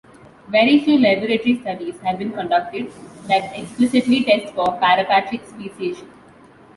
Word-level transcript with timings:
Very 0.49 0.79
few 0.83 0.97
laboratory 0.97 1.59
studies 1.61 1.93
have 2.03 2.17
been 2.17 2.33
conducted 2.33 2.91
that 3.27 3.55
explicitly 3.55 4.23
test 4.23 4.51
for 4.55 4.75
parapatric 4.79 5.43
speciation. 5.43 6.07